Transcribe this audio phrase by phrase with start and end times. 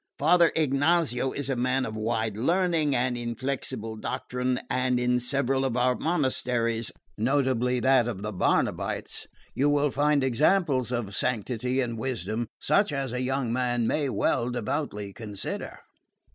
[0.17, 5.77] Father Ignazio is a man of wide learning and inflexible doctrine, and in several of
[5.77, 12.47] our monasteries, notably that of the Barnabites, you will find examples of sanctity and wisdom
[12.59, 15.77] such as a young man may well devoutly consider.